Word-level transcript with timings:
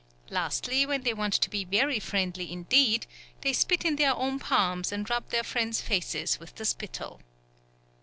Lastly, 0.31 0.83
when 0.83 1.03
they 1.03 1.13
want 1.13 1.35
to 1.35 1.47
be 1.47 1.63
very 1.63 1.99
friendly 1.99 2.51
indeed, 2.51 3.05
they 3.41 3.53
spit 3.53 3.85
in 3.85 3.97
their 3.97 4.15
own 4.15 4.39
palms 4.39 4.91
and 4.91 5.07
rub 5.07 5.29
their 5.29 5.43
friends' 5.43 5.79
faces 5.79 6.39
with 6.39 6.55
the 6.55 6.65
spittle. 6.65 7.19